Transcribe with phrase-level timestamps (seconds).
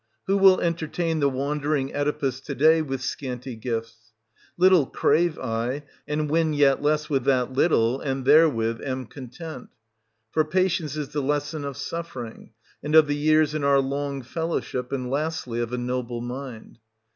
[0.25, 4.13] Who will entertain the wandering Oedipus to day with scanty gifts?
[4.57, 9.69] Little crave I, and win yet less than that little, and therewith am content;
[10.31, 12.51] for pat ience is the lesson of ■ sufferin g,
[12.81, 16.79] and of the years in our long fellowship, and lastly of a noble mind.